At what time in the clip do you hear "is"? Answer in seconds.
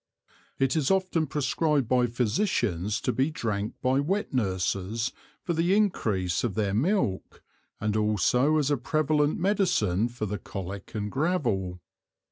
0.75-0.89